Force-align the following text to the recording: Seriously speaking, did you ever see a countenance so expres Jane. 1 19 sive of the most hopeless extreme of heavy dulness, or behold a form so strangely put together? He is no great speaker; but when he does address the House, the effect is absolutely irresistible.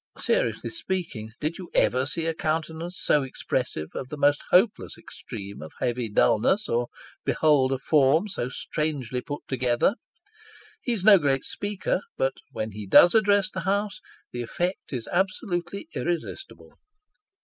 Seriously 0.17 0.71
speaking, 0.71 1.33
did 1.39 1.59
you 1.59 1.69
ever 1.75 2.07
see 2.07 2.25
a 2.25 2.33
countenance 2.33 2.97
so 2.97 3.21
expres 3.21 3.73
Jane. 3.73 3.83
1 3.91 3.91
19 3.91 3.91
sive 3.93 4.01
of 4.01 4.09
the 4.09 4.17
most 4.17 4.43
hopeless 4.49 4.97
extreme 4.97 5.61
of 5.61 5.73
heavy 5.79 6.09
dulness, 6.09 6.67
or 6.67 6.87
behold 7.23 7.71
a 7.71 7.77
form 7.77 8.27
so 8.27 8.49
strangely 8.49 9.21
put 9.21 9.43
together? 9.47 9.93
He 10.81 10.93
is 10.93 11.03
no 11.03 11.19
great 11.19 11.43
speaker; 11.43 12.01
but 12.17 12.33
when 12.49 12.71
he 12.71 12.87
does 12.87 13.13
address 13.13 13.51
the 13.51 13.59
House, 13.59 13.99
the 14.31 14.41
effect 14.41 14.91
is 14.91 15.07
absolutely 15.13 15.87
irresistible. 15.93 16.79